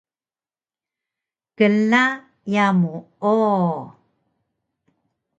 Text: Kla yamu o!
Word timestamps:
Kla 1.57 2.03
yamu 2.53 2.93
o! 3.33 3.37